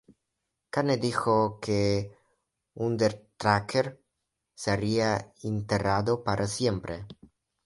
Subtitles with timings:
[0.73, 2.09] Kane dijo que
[2.73, 4.01] Undertaker
[4.55, 7.05] sería enterrado para siempre.